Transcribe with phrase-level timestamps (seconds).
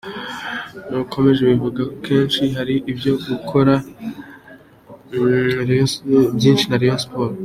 [0.91, 3.75] Nakomeje kubivuga kenshi hari ibyo gukosora
[6.39, 7.37] byinshi muri Rayon Sports.